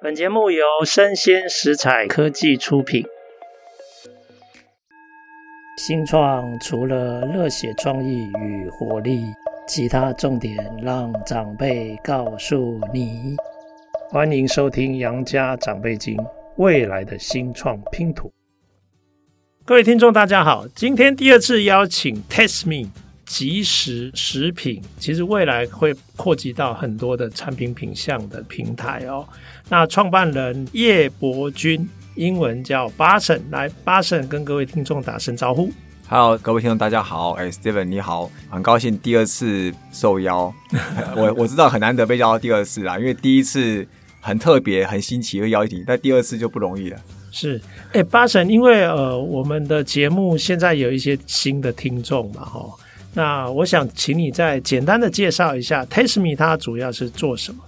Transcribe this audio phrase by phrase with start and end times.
[0.00, 3.04] 本节目由生鲜食材科技出品。
[5.76, 9.24] 新创除了热血创意与活力，
[9.66, 13.34] 其他重点让长辈告诉你。
[14.08, 16.16] 欢迎收听《杨家长辈经》，
[16.58, 18.32] 未来的新创拼图。
[19.64, 22.88] 各位听众，大家好，今天第二次邀请 Test Me。
[23.28, 29.24] 即食食品其实未来会扩及到很多的产品品项的平台哦。
[29.68, 35.70] 那创办人叶博君，英文叫 Bosson，来 Bosson 跟各位听众打声招呼。
[36.08, 40.52] Hello，各位听众大家好，哎，Steven 你好，很高兴第二次受邀。
[41.14, 43.86] 我我知道很难得被邀到第二次啦，因为第一次
[44.22, 46.98] 很特别很新奇会邀请，但第二次就不容易了。
[47.30, 47.60] 是，
[47.92, 52.74] 哎，Bosson，因为呃我们的节目现在有一些新的听众嘛，哈。
[53.14, 57.64] 那我想请你再简单的介绍一下 Tasteme 它主要是做什么？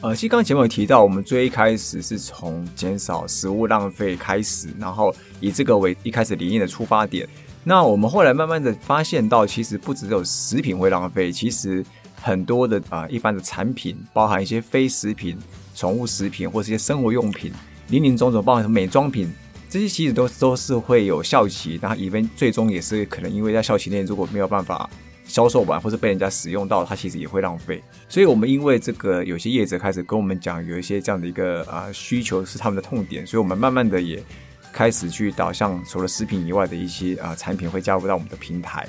[0.00, 7.28] 呃，其实刚刚前面有提到，我们最一开始是从减少食物浪费开始，然后以这个为一开始理念的出发点。
[7.62, 11.84] 那我们后来慢慢的发现到，其实不只有食品会浪费，其实
[12.14, 15.36] 很多的啊、呃、一般的产品，包含一些非食品、
[15.74, 17.52] 宠物食品或是一些生活用品，
[17.88, 19.30] 林林总总，包含美妆品。
[19.70, 24.90] 这些其实都都是会有效期，然后以便最终也是可能因为在效期内如果没有办法
[25.24, 27.80] 销售完，或是被人家使用到，它其实也会浪费。
[28.08, 34.20] 所以我们因为这个有些业者开始跟我们讲，有一些这样的一个啊、需求是他们的痛点，所以我们慢慢的也
[34.72, 38.84] 开始去导向除了食品以外的一些啊、产品会加入到我们的平台。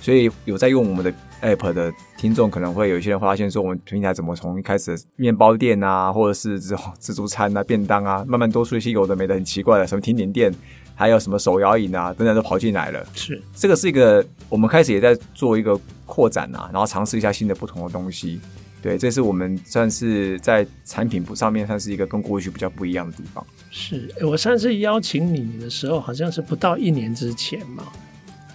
[0.00, 10.52] 所以有在用我们的 App 的听众，可能会有一些人发现说，我们平台怎么从一开始的面包店啊，或者是这种 自助餐啊、便当啊，慢慢多出一些有的没的很奇怪的，什么甜点店，
[10.94, 13.06] 还有什么手摇饮啊等等都跑进来了。
[13.14, 18.40] 是，这个是一个我们开始也在做一个扩展啊，然后尝试一下新的不同的东西。
[18.82, 23.42] 对，这是我们算是在产品部上面算是一个跟过去比较不一样的地方。
[23.70, 27.84] 是，我上次邀请你的时候，好像是不到一年之前嘛。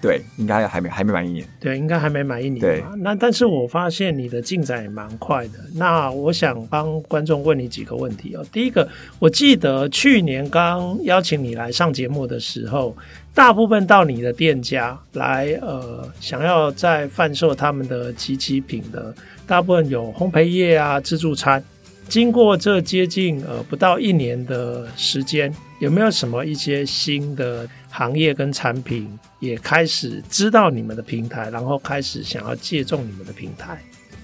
[0.02, 1.46] 对，应该还没还没满一年。
[1.60, 2.94] 对，应该还没满一年嘛。
[2.98, 5.60] 那但是我发现你的进展也蛮快的。
[5.74, 8.46] 那我想帮观众问你几个问题哦。
[8.52, 8.88] 第一个，
[9.20, 12.96] 我记得去年刚邀请你来上节目的时候，
[13.34, 19.14] 大部分到你的店家来，呃，想要在贩售他们的即期品的，
[19.46, 21.64] 大部分有烘焙业啊、自助餐。
[22.08, 33.82] 经过这接近呃不到一年的时间，有没有什么一些新的行业跟产品也开始知道你们的平台，然后开始想要借重你们的平台？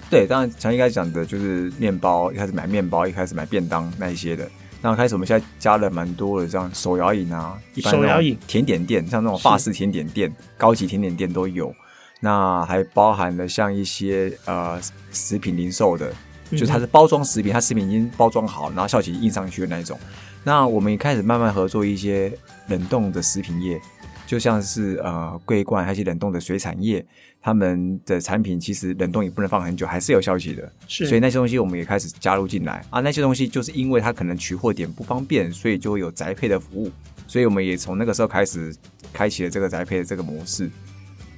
[0.08, 4.48] 对，当然像一开始讲的就是面包，一开始买面包，一开始买便当那一些的。
[4.80, 11.74] 那开始我们现在加了蛮多的，像手摇饮啊，一般手摇饮、甜点店，像那种法式甜点店、高级甜点店都有。
[12.20, 16.12] 那还包含了像一些呃食品零售的。
[16.52, 19.98] 就它是包装食品，它食品已经包装好，然后效期印上去的那一种。
[20.46, 22.32] 那我们也开始慢慢合作一些
[22.68, 23.80] 冷冻的食品业，
[24.28, 27.04] 就像是呃桂冠，还有一些冷冻的水产业，
[27.42, 30.72] 他们的产品其实冷冻也不能放很久，还是有效期的。
[30.86, 33.00] 是，所以那些东西我们也开始加入进来啊。
[33.00, 36.92] 那些东西就是因为它可能取货点不方便，所以就会有宅配的服务。
[37.26, 38.72] 所以我们也从那个时候开始
[39.12, 40.70] 开启了这个宅配的这个模式。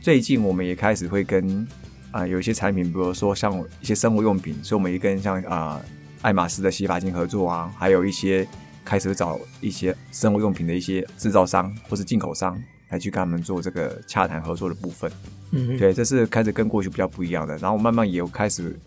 [0.03, 1.67] 最近我们也开始会跟。
[2.11, 5.85] 啊、呃，有一些产品，比如说像一些生活用品，所以我们也跟像啊、呃、
[6.23, 8.49] 爱马仕的洗发精合作啊，还有一些
[8.85, 15.11] 开始找一些生活用品的一些制造商或是进口商来去跟他们做这个洽谈合作的部分。
[15.51, 17.57] 嗯，对，这是开始跟过去比较不一样的。
[17.59, 18.79] 然后慢慢也有开始，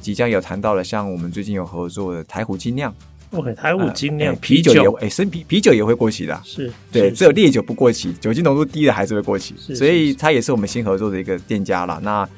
[0.00, 2.94] 即将有谈到了，像我们最近有合作的台虎精酿。
[3.32, 6.42] OK，台虎精酿、呃、啤酒也哎，生啤啤酒也会过期的、啊。
[6.44, 9.54] 是，对，只有烈酒不过期，酒精浓度低的还是会过期。
[9.56, 12.00] 是，所以它也是我们新合作的一个店家啦。
[12.02, 12.28] 那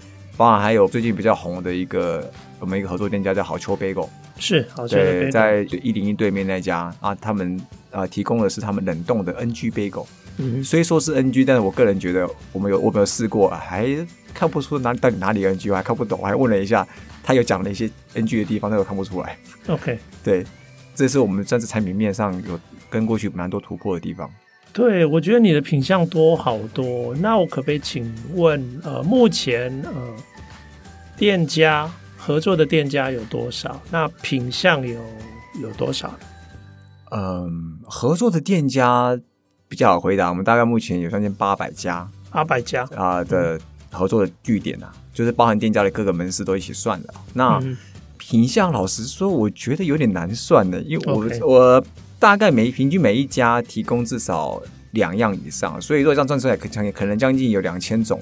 [0.42, 4.08] 当然还有最近比较红的一个，我们一个合作店家叫好秋 Bagel，
[4.40, 4.96] 是好秋
[5.30, 10.04] 在一零一对面那家啊，他们啊提供的是他们冷冻的 NG Bagel，
[10.38, 13.86] 嗯，虽说是 NG，但是我个人觉得我们有我没有试过，还
[14.34, 16.84] 看不出哪到底哪里 NG，我还看不懂，我还问了一下，
[17.22, 19.38] 他有讲了一些 NG 的地方，但我看不出来。
[19.68, 20.44] OK， 对，
[20.92, 22.58] 这是我们在这产品面上有
[22.90, 24.28] 跟过去蛮多突破的地方。
[24.72, 29.92] 对，我觉得你的品相多好多，那我可不可以请问，呃，目前呃。
[31.22, 33.80] 店家合作的店家有多少？
[33.92, 35.00] 那品相有
[35.60, 36.12] 有多少？
[37.12, 39.16] 嗯，合作的店家
[39.68, 40.28] 比较好回答。
[40.30, 43.56] 我们大概目前有将近八百家，八百家啊的
[43.92, 47.14] 合作的据点啊，就是包含店家的各个门市都一起算的。
[47.32, 47.78] 那、嗯、
[48.18, 51.84] 品相老实说，我觉得有点难算的，因为我.我
[52.18, 54.60] 大概每平均每一家提供至少
[54.90, 58.20] 两样以上，所以如果这样算出来，可可能将近有两千种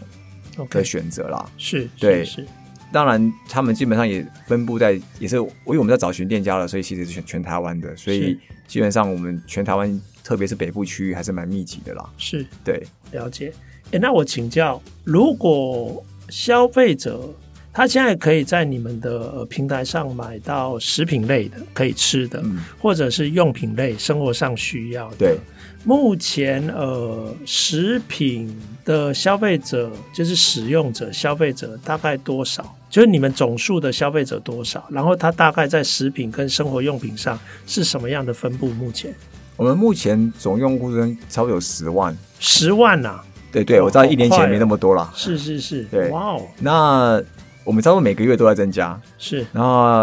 [0.69, 1.51] 的选择啦。
[1.57, 2.23] 是，对。
[2.27, 2.47] 是是
[2.93, 12.05] 当然他们基本上也分布在，也是因为我们在找寻店家了，所以其实是全全台湾的，所以基本上我们全台湾，特别是北部区域还是蛮密集的啦。
[12.19, 12.83] 是，对，
[13.13, 13.53] 了解。
[13.93, 17.29] 哎，那我请教，如果消费者
[17.73, 25.39] 他现在可以在你们的平台上买到食品类的可以吃的，嗯、或者是用品类生活上需要的，对。
[25.83, 28.55] 目前呃，食品
[28.85, 32.77] 的消费者就是使用者消费者大概多少？
[32.91, 34.85] 就是你们总数的消费者多少？
[34.91, 38.67] 然后它大概在食品跟生活用品上是什么样的分布？
[38.71, 39.15] 目前
[39.57, 43.25] 我们目前总用户人超过有十万，十万呐、啊？
[43.53, 45.11] 对对，我知道一年前没那么多了。
[45.15, 46.43] 是是是，对，哇哦。
[46.59, 47.23] 那
[47.65, 49.01] 我们差不多每个月都在增加。
[49.17, 50.03] 是，然后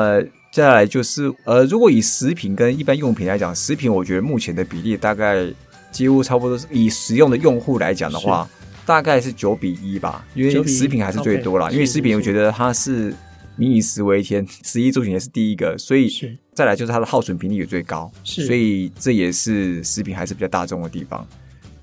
[0.51, 5.45] 再来就是呃，如果以食品跟一般用品来讲，食品我觉得目前的比例大概。
[5.90, 8.48] 几乎差不多是以使用的用户来讲的话，
[8.88, 11.69] 大概是九比一吧，因为食品还是最多啦。
[11.69, 13.13] 因为食品我觉得它是
[13.57, 16.10] 民以食为天，食衣住行也是第一个，所以
[16.54, 21.28] 再来就是它的耗损频率也最高，所以这也是食品还是比较大众的地方。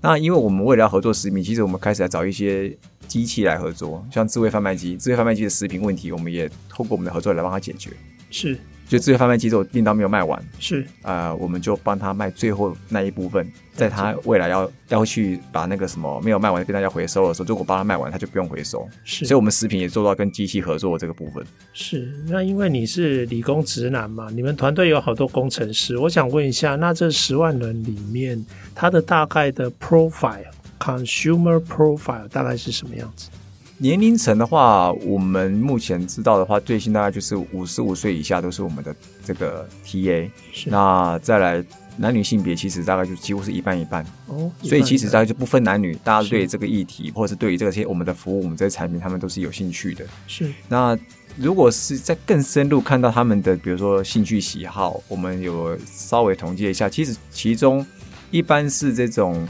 [0.00, 2.74] 那因为我们为了要合作食品，其实我们开始来找一些
[3.06, 7.90] 机器来合作，像智慧贩卖机，智慧贩卖机的食品问题，我们也透过我们的合作来帮他解决。
[8.30, 8.58] 是。
[8.86, 18.86] 就自由贩卖机，这种订单没有卖完，是呃，我们就帮他卖最后那一部分，在他未来要要去把那个什么没有卖完的订单要回收的时候，如果帮他卖完，他就不用回收。
[19.02, 21.44] 是，所以我们食品也做到跟机器合作的这个部分。
[21.72, 28.44] 是，那因为你是理工直男嘛，你们团队有好多工程师，我想问一下，那这十万人里面，
[28.74, 33.30] 他的大概的 profile，consumer profile 大概是什么样子？
[33.78, 38.94] 年龄层的话，我们目前知道的话，最新大概就是五十五岁以下都是我们的
[39.24, 40.30] 这个 TA。
[40.52, 41.62] 是那再来
[41.96, 44.04] 男女性别，其实大概就几乎是一半一半。
[44.28, 50.04] 哦，所以其实大概就不分男女，大家对这个议题，或者是对于这些我们的服务、我们这些产品，他们都是有兴趣的。
[50.28, 50.52] 是。
[50.68, 50.96] 那
[51.36, 57.84] 如果是在更深入看到他们的，比如说兴趣喜好，我们有稍微统计一下，其实其中
[58.30, 59.46] 一般是这种。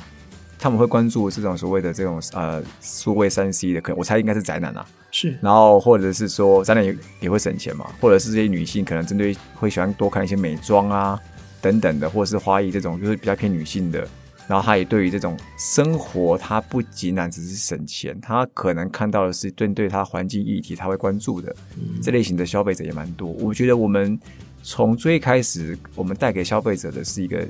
[0.64, 11.20] 他们会关注这种所谓的这种呃数位三 C 的，可能我猜应该是宅男啊，是，然后或者是说宅男也也会省钱嘛，或者是这些女性可能针对会喜欢多看一些美妆啊
[11.61, 14.08] 等等的，或者是花艺这种就是比较偏女性的，
[14.49, 23.28] 然后他也对于这种生活，他不仅仅只是省钱，他可能看到的是针对他环境议题他会关注的，嗯，这类型的消费者也蛮多。
[23.32, 24.19] 我觉得我们
[24.62, 27.46] 从最开始我们带给消费者的是一个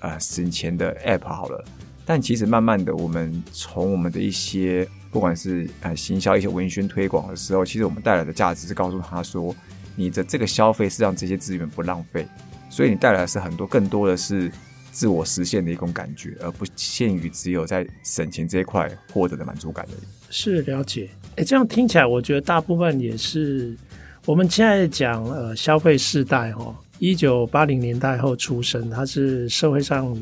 [0.00, 1.64] 呃省钱的 App 好了。
[2.10, 9.54] 但其实慢慢的，我们从我们的一些不管是呃行销一些文宣推广的时候，其实我们带来的价值是告诉他说，
[9.94, 12.26] 你的这个消费是让这些资源不浪费，
[12.70, 14.50] 所以你带来的是很多更多的是
[14.90, 20.06] 自我实现的一种感觉，而不限于只有在省钱这一块获得的满足感而已。
[20.30, 23.76] 是了解，哎，这样听起来，我觉得大部分也是
[24.24, 30.16] 我们现在讲呃消费世代哦，一九八零年代后出生，他是社会上。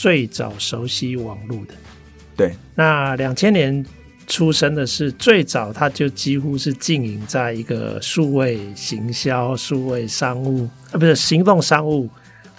[0.00, 1.74] 最早熟悉网络的，
[2.34, 3.84] 对，那两千年
[4.26, 12.08] 出生的是最早，他就几乎是经营在一个数位行销、数位商务啊，不是行动商务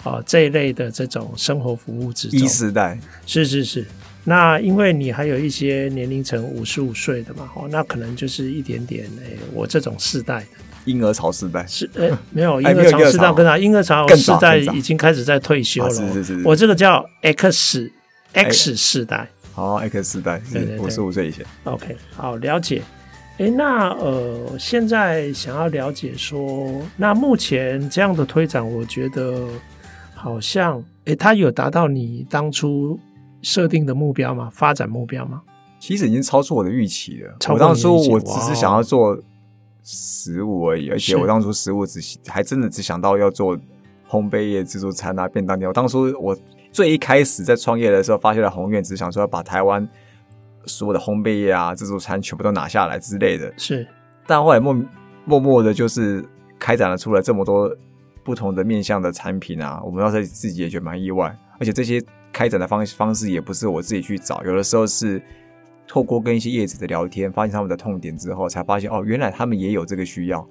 [0.04, 2.38] 啊这一类的这种生活服务之中。
[2.38, 2.96] 一时代
[3.26, 3.84] 是是是，
[4.22, 10.46] 那因为你还有一些年龄层五十五岁的嘛，哦，那可能就是一点点诶，我这种世代的。
[10.84, 15.90] 婴儿潮时代是呃、 欸、没有婴儿潮时代跟他婴儿潮时代已经开始在退休了。
[15.90, 17.90] 是是是，我这个叫 X
[18.32, 19.28] X 世代。
[19.52, 21.44] 好，X 世代，是五十五岁以前。
[21.64, 22.82] OK，好了解。
[23.38, 29.46] 哎、欸，那呃，现在想要了解说，那目前这样的推展，我觉得
[30.14, 32.98] 好像哎、欸，它有达到你当初
[33.42, 34.48] 设定的目标吗？
[34.52, 35.42] 发展目标吗？
[35.78, 37.36] 其实已经超出我的预期了。
[37.50, 39.18] 我当初我只是想要做。
[39.84, 43.56] 食物而已，而且我当初食物只还真的只想到要做
[44.08, 45.68] 烘焙业、自助餐啊、便当店。
[45.68, 46.36] 我当初我
[46.70, 49.86] 最一开始在创业的时候，发现了宏愿，只想说要把台湾
[50.66, 53.52] 所有的烘焙业啊、自助餐全部都拿下来之类的。
[53.56, 53.86] 是，
[54.26, 54.72] 但后来默
[55.24, 56.24] 默默的，就是
[56.58, 57.74] 开展了出来这么多
[58.22, 62.00] 不同的面向的产品啊，我们当时自己也觉得蛮意外，而且这些
[62.32, 65.20] 开展的方方式也不是我自己去找，有的时候是。
[65.92, 70.42] 透过跟一些业者的聊天，发现他们的痛点之后，才发现哦，原来他们也有这个需要，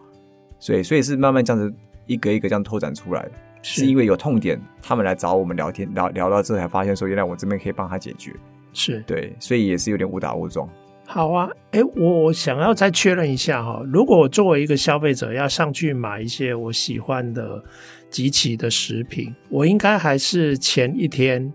[0.60, 1.74] 所以所以是慢慢这样子
[2.06, 3.24] 一个一个这样拓展出来。
[3.24, 3.32] 的，
[3.64, 8.32] 是因为有痛点，他们来找我们聊天，聊聊到之后才发现说，原来我这边可以帮他解决，
[8.72, 9.04] 是。
[9.08, 10.70] 对，所以也是有点误打误撞。
[11.08, 17.64] 好啊，哎，我想要再确认一下哈，如果我作为一个消费者要上去买一些我喜欢的
[18.12, 21.52] 即期的食品，我应该还是前一天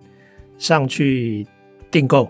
[0.59, 1.47] 上去
[1.89, 2.29] 订购。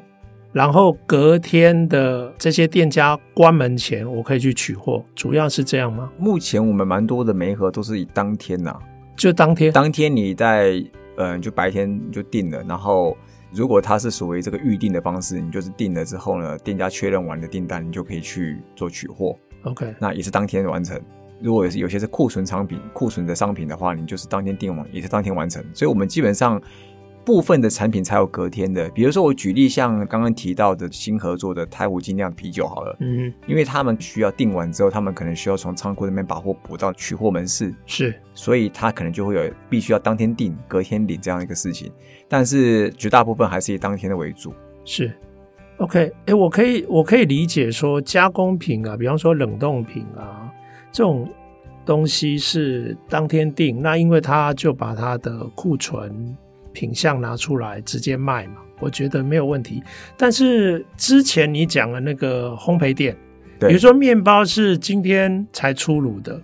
[0.57, 6.11] 然后隔天的这些店家关门前，我可以去取货，主要是这样吗？
[6.17, 8.81] 目前我们蛮多的媒合都是以当天呐、啊，
[9.19, 10.83] 就当天，当天你在
[11.19, 13.15] 嗯，就白天就订了，然后
[13.53, 19.37] 如果它是属于这个预订的方式，你就是订了之后呢，店家确认完的订单，你就可以去做取货。
[19.65, 20.99] OK，那也是当天完成。
[21.39, 25.63] 如果有些是库存商品、库存的商品的话，你就是当天订完，也是当天完成。
[25.75, 26.59] 所以，我们基本上
[27.27, 28.89] 部分的产品才有隔天的。
[28.91, 41.91] 比如说，我举例，像刚刚提到的新合作的太湖精酿啤酒好了，嗯，因为他们需要订完之后，他们可能需要从仓库那边把货补到取货门市，是，所以他可能就会有必须要当天订、隔天领这样一个事情。
[42.29, 44.55] 但是绝大部分还是以当天的为主。
[44.85, 45.13] 是
[45.79, 50.49] ，OK，我可以我可以理解说加工品啊，比方说冷冻品啊。
[50.93, 51.29] 这种
[51.85, 56.35] 东西是当天订，那因为他就把他的库存
[56.77, 59.83] 品相拿出来直接卖嘛，我觉得没有问题。
[60.15, 63.17] 但是之前你讲的那个烘焙店，
[63.61, 66.39] 比如说面包是今天才出炉的，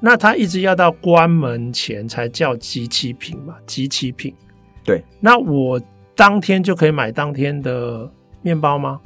[0.00, 4.34] 那它一直要到关门前才叫即期品嘛，即期品。
[4.82, 5.80] 对，那我
[6.16, 8.10] 当天就可以买当天的
[8.42, 9.00] 面包吗？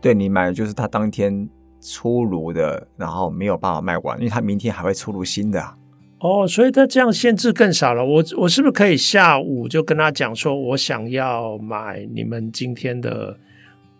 [0.00, 1.46] 对，你买的就是他当天。
[1.84, 5.76] 出炉的，然后没有办法卖完，因为他明天还会出炉新的啊。
[6.22, 8.04] 哦，所以他这样限制更少了。
[8.04, 13.36] 我我是不是可以下午就跟他讲说，我想要买你们今天的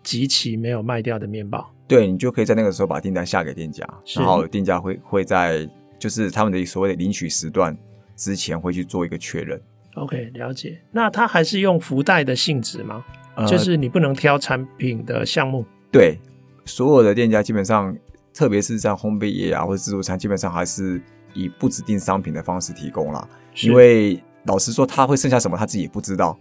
[0.01, 1.69] 即期没有卖掉的面包？
[1.85, 7.77] 对，你就可以在那个时候把订单下给店家，然后店家会会在就是他们的所谓的领取时段
[8.15, 9.61] 之前会去做一个确认。
[9.95, 10.79] OK，了解。
[10.91, 13.03] 那他还是用福袋的性质吗？
[13.35, 15.65] 呃，就是你不能挑产品的项目？
[15.91, 16.17] 对。
[16.65, 17.93] 所有的店家基本上，
[18.33, 21.01] 特别是在烘焙业啊或者自助餐，基本上还是
[21.33, 23.27] 以不指定商品的方式提供啦。
[23.61, 26.37] 因为老实说，他会剩下什么他自己也不知道。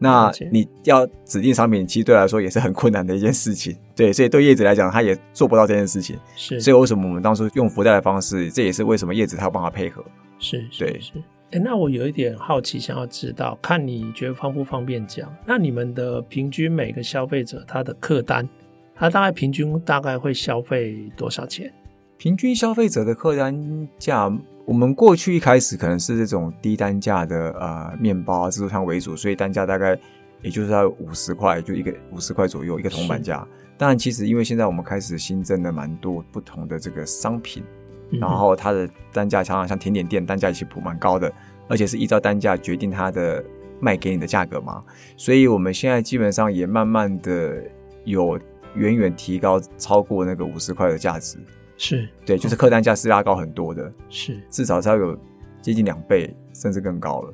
[0.00, 3.76] 那你要指定商品，其实对来说也是很困难的一件事情。
[3.96, 6.16] 对，所以对叶子来讲，他也做不到这件事情。
[6.36, 10.04] 是，所以为什么我们当初用福袋的方式，这也是为什么叶子他有办法配合。
[10.38, 11.12] 是，对，是。
[11.50, 15.34] 哎，那我有一点好奇，想要知道，看你觉得方不方便讲？
[15.44, 18.48] 那你们的平均每个消费者他的客单？
[18.94, 21.72] 他大概平均大概会消费多少钱？
[22.18, 24.28] 平均消费者的客单价，
[24.64, 29.96] 我们过去一开始可能是这种低单价的呃面包啊、自助餐为主，所以单价大概
[30.42, 33.46] 也就是在五十块，就一个五十块左右一个铜板价。
[33.76, 37.62] 当然，其实因为现在我们开始新增了蛮多不同的这个商品，
[38.10, 41.32] 嗯、然后它的单价常常像甜点店单价其实蛮高的，
[41.68, 43.44] 而且是依照单价决定它的
[43.78, 44.82] 卖给你的价格嘛。
[45.16, 47.62] 所以我们现在基本上也慢慢的
[48.04, 48.36] 有。
[48.74, 51.38] 远远提高超过那个五十块的价值，
[51.78, 55.16] 是对，就是客单价是拉高很多的，是至少是要有
[55.62, 57.32] 接近两倍，甚至更高了。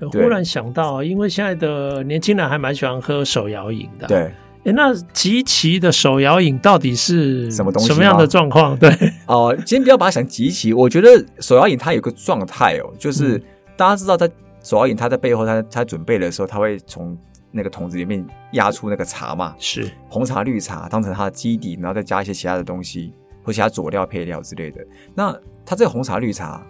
[0.00, 4.18] 我忽然想到，因为现在的年轻人还蛮喜欢喝手摇饮的，对，
[4.64, 7.88] 哎，那集齐的手摇饮到底是什么东西？
[7.88, 8.76] 什么样的状况？
[8.78, 8.90] 对，
[9.26, 13.42] 哦、呃，今天不要把它想集齐，我觉得手摇饮它有个状态哦，就是、嗯、
[13.76, 14.30] 大家知道，在
[14.62, 17.16] 手摇饮它在背后，它它准备的时候，它会从。
[17.52, 18.22] 那个桶子里面
[18.52, 23.14] 压出那个茶嘛，是红茶、绿茶当成它的基底，然后再加一些其他的东西
[23.46, 24.84] 或其他佐料配料之类的。
[25.14, 25.32] 那
[25.64, 26.66] 它这个红茶、绿茶，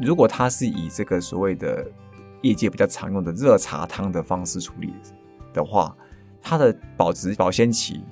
[0.00, 1.86] 如果它是以这个所谓的
[2.42, 4.92] 业界比较常用的热茶汤的方式处理
[5.54, 5.96] 的话，
[6.42, 8.02] 它的保质保鲜期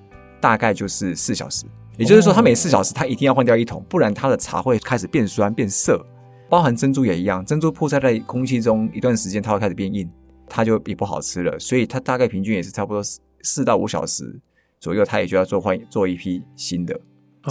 [0.41, 1.67] 大概就是四小时。
[1.97, 6.01] 也就是说，它每四小时它一定要换掉一桶，不然它的茶会开始变酸变涩。
[6.49, 10.09] 包含珍珠也一样，珍珠曝晒在空气中一段时间，它会开始变硬。
[10.47, 14.39] 它就也不好吃了，所以它大概平均也是差不多四四到五小时
[14.79, 17.01] 左右，它也就要做换做一批新的。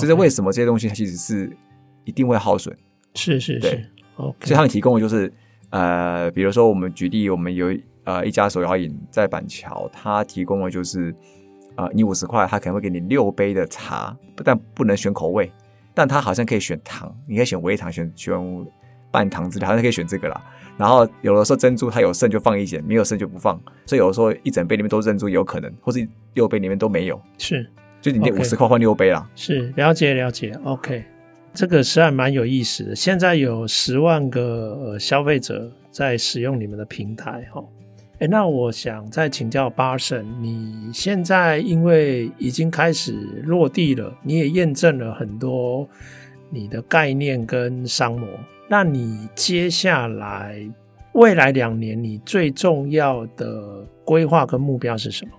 [0.01, 1.55] 这、是为什么这些东西它其实是
[2.03, 2.75] 一定会耗损？
[3.15, 3.85] 是是是.
[4.15, 5.31] 所以他们提供的就是
[5.69, 11.13] 呃，比如说我们举例，我们有呃一家手摇饮在板桥，它提供的就是
[11.75, 15.51] 呃你五十块，它可能会给你六杯的茶，不但不能选口味，
[15.93, 18.35] 但它好像可以选糖，你可以选微糖，选选
[19.11, 20.41] 半糖之类，好像可以选这个啦。
[20.77, 23.59] 然后有的时候珍珠它有剩就放一点，没有剩就不放。
[23.85, 27.21] 所以有的时候一整杯里面都是珍珠也有可能，或是六杯里面都没有。
[27.37, 27.69] 是，
[28.03, 29.25] 就你那五十块换六杯啦。
[29.33, 30.51] 是，了解了解。
[30.65, 31.05] OK，
[31.53, 32.93] 这个实在蛮有意思的。
[32.93, 37.63] 现在有十万个呃消费者在使用你们的平台哈。
[38.19, 43.13] 哎，那我想再请教巴神，你现在因为已经开始
[43.45, 45.87] 落地了，你也验证了很多
[46.49, 48.27] 你的概念跟商模。
[48.69, 50.61] 那你接下来
[51.13, 55.31] 未来两年，你最重要的规划跟目标是什么？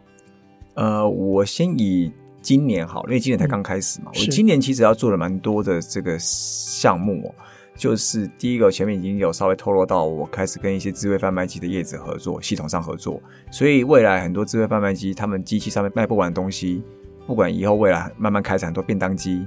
[0.77, 2.11] 呃，我先以
[2.45, 4.11] 今年好，因为今年才刚开始嘛。
[4.15, 7.35] 嗯、我今年其实要做了蛮多的这个项目哦，
[7.75, 13.19] 就是第一个前面已经有稍微透露到，我开始跟一些智慧贩卖机的业者合作，系统上合作，
[13.51, 16.83] 所以未来很多智慧贩卖机，他们机器上面卖不完的东西，
[17.27, 19.47] 不管以后未来慢慢开展很多便当机，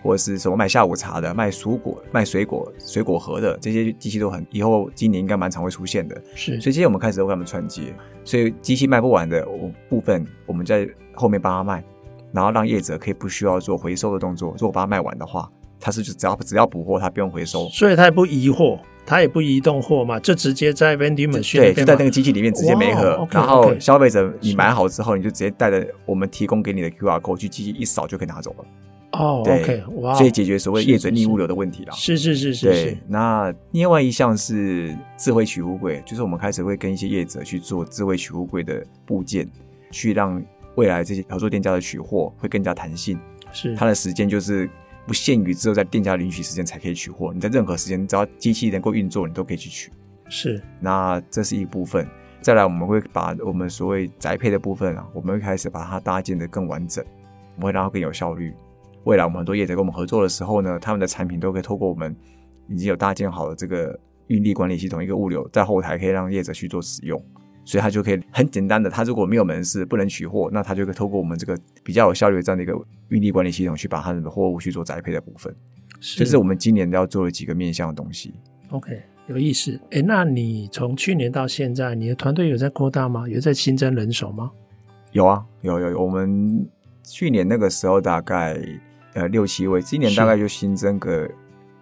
[0.00, 6.22] 或者是什么卖下午茶的、卖蔬果、卖水果、水果盒的这些机器都很，以后今年应该蛮常会出现的。
[6.36, 7.92] 是，所以今天我们开始都跟他们串接，
[8.24, 9.44] 所以机器卖不完的
[9.88, 11.82] 部分，我们在后面帮他卖，
[12.32, 14.52] 然后让业者可以不需要做回收的动作。
[14.52, 18.78] 如果把它卖完的话，他是就只要只要补货，它不用回收，所以他也不移货。
[19.08, 28.64] 他也不移动货嘛，就直接在 vending machine 对，就在那个机器里面直接没合，wow, okay, 然后消费者你买好之后，你就直接带着我们提供给你的 QR code 去机器一扫就可以拿走了。
[29.12, 31.92] 哦、oh, OK，哇，所以解决所谓业者逆物流的问题了。
[31.92, 32.98] 是是是是，对。
[33.06, 39.48] 那另外一项是智慧取物柜，就是我们开始会跟一些业者去做智慧取物柜的部件，
[39.92, 40.42] 去让
[40.76, 43.18] 未来这些合作店家的取货会更加弹性。
[43.52, 44.70] 是，它的时间就是。
[45.06, 49.88] 不限于只有在店家允许时间才可以取货，你在任何时间只要机器能够运作，你都可以去取。
[50.28, 52.04] 是，那这是一部分。
[52.40, 57.04] 再来，我们会把我们所谓宅配的部分啊，我们会开始把它搭建得更完整，
[57.54, 58.52] 我们会让它更有效率。
[59.04, 62.12] 未来我们很多业者跟我们合作的时候呢，他们的产品都可以透过我们
[62.68, 67.24] 已经有搭建好的这个运力管理系统，一个物流在后台可以让业者去做使用。
[67.66, 72.72] 所以他就可以很简单的，他如果没有门市不能取货，那他就可以透过我们这个比较有效率的这样的一个
[73.08, 75.54] 运力管理系统，去把他的货物去做宅配的部分。
[76.00, 78.34] 是这是我们今年要做的几个面向的东西。
[78.70, 79.78] OK，有意思。
[79.90, 83.28] 哎，那你从去年到现在，你的团队有在扩大吗？
[83.28, 84.52] 有在新增人手吗？
[85.10, 86.00] 有啊，有有有。
[86.00, 86.64] 我们
[87.02, 88.56] 去年那个时候大概
[89.14, 91.28] 呃六七位，今年大概就新增个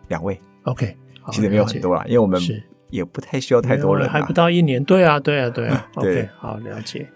[0.08, 0.40] 两位。
[0.62, 0.96] OK，
[1.30, 2.40] 其实没有很多啦，因为我们。
[2.90, 4.82] 也不太需要太多人，还不到一年。
[4.84, 5.88] 对啊，对啊，对啊。
[5.96, 7.06] OK，好，了解。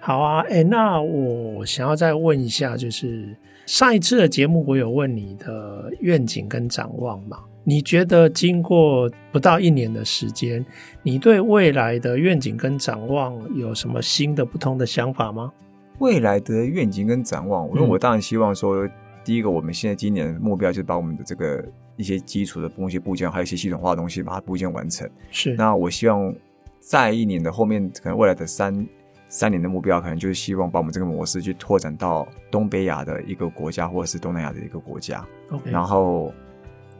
[0.00, 7.38] 好啊，哎，那我想要再问一下，就是上一次的节目，我有问你的愿景跟展望嘛？
[7.64, 10.64] 你觉得经过不到一年的时间，
[11.02, 15.52] 你对未来的愿景跟展望有什么新的、不同的想法吗？
[15.98, 18.90] 未来的愿景跟展望，因为我当然希望说，嗯、
[19.22, 21.62] 第一个，我们现在今年的目标就是把我们的这个。
[21.98, 25.10] 一些基础的东西部件，还有一些系统化的东西，把它部件完成。
[25.32, 25.54] 是。
[25.56, 26.32] 那我希望
[26.78, 28.86] 在一年的后面，可能未来的三
[29.28, 35.26] 三年的目标，可能就是希望把我们这个模式去拓展到东北亚的一个国家，或者是东南亚的一个国家。
[35.50, 35.68] OK。
[35.72, 36.32] 然后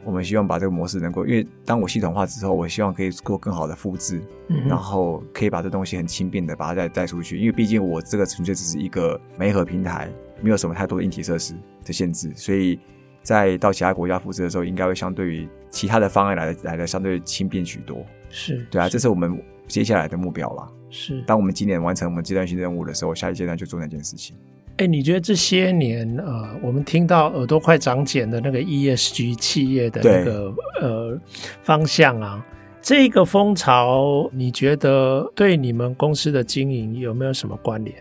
[0.03, 7.37] 我们希望把这个模式能够，因为当我系统化之后，我希望可以做更好的复制，嗯，然后可以把这东西很轻便的把它再带出去。
[7.37, 12.77] 因为毕竟我这个纯粹只是一个媒合平台，没有什么太多的硬体设施的限制，所以。
[13.21, 18.03] 在到其他国家复制的时候，应该会相对于其他的方案来的来的相对轻便许多。
[18.29, 20.67] 是对啊，这是我们接下来的目标啦。
[20.89, 24.35] 是，当我们今年完成我们阶段性任务的时候，下一阶段就做那件事情。
[24.77, 31.19] 哎、欸，你觉得这些年呃，我们听到耳朵快长茧的那个 ESG 企业的那个呃
[31.61, 32.45] 方向啊，
[32.81, 37.95] 这个风潮，你觉得对你们公司的经营有没有什么关联？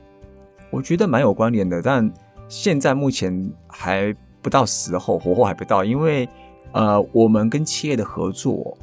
[0.71, 2.11] 我觉得蛮有关联的，但
[2.49, 4.15] 现在目前还。
[4.41, 6.29] 不到时候，火候还不到，因为
[6.73, 8.77] 呃，我们跟企业的合作，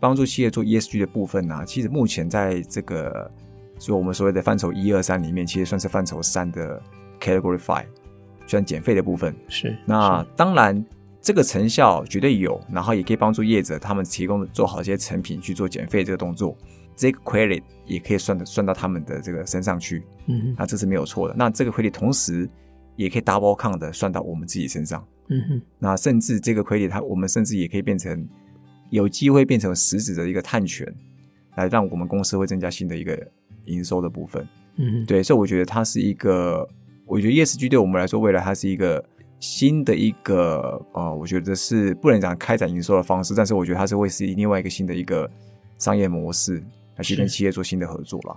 [0.00, 3.30] 帮助企业做 ESG 的部分呢、啊，其实目前在这个
[3.78, 6.82] 就我们所谓的范畴一二三里面，其实算是范畴三的
[7.20, 7.86] Category Five，
[8.46, 9.34] 算减费的部分。
[9.48, 10.84] 是，那当然
[11.20, 16.56] 这个成效绝对有，然后也可以帮助业者他们提供做好一些成品去做减费这个动作，
[16.96, 20.02] 这个 credit 也可以算的算到他们的这个身上去。
[20.26, 21.34] 嗯，那这是没有错的。
[21.36, 22.48] 那这个 credit 同时。
[22.96, 28.26] 也可以 double count 的算到我们自己身上，嗯哼，那甚至这个亏点，它我们甚至也可以变成
[28.90, 30.86] 有机会变成实质的一个探权，
[31.56, 33.16] 来让我们公司会增加新的一个
[33.66, 36.68] 营收的部分，嗯哼，对，所以我觉得它是一个，
[37.04, 39.04] 我觉得 ESG 对我们来说，未来它是一个
[39.38, 45.30] 新的一个，呃，我觉得是不能讲开展营收的方式，但是我觉得它是会是另外一个新的一个
[45.78, 46.62] 商业模式，
[46.96, 48.36] 来去跟企业做新的合作了，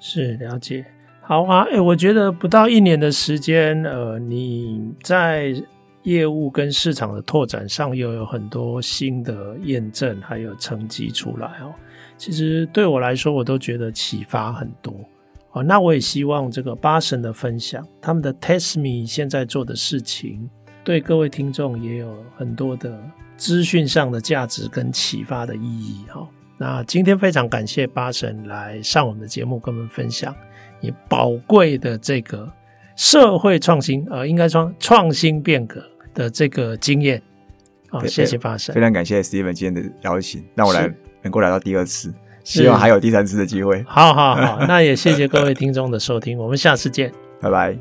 [0.00, 0.84] 是了解。
[1.30, 5.54] 好啊，哎、我觉得不到一年的时间，呃，你在
[6.02, 11.72] 业务跟市场的拓展上又有很多新的验证，还有成绩出来哦。
[12.18, 14.92] 其实对我来说，我都觉得启发很多。
[15.52, 20.50] 哦，那我也希望这个巴神的分享，他们的 Test Me 现在做的事情，
[20.82, 23.00] 对各位听众也有很多的
[23.36, 26.04] 资讯上的价值跟启发的意义。
[26.08, 30.34] 哈，那今天非常感谢巴神来上我们的节目，跟我们分享。
[30.80, 32.50] 也宝贵的这个
[32.96, 35.82] 社会创新，呃，应该说创新变革
[36.14, 37.20] 的这个经验
[37.88, 42.12] 好，谢谢巴神，非常感谢 Steven 今天的邀请，让我来能够来到第二次，
[42.44, 43.82] 希望还有第三次的机会。
[43.86, 47.76] 好好好，那也谢谢各位听众的收听，我们下次见， 拜拜。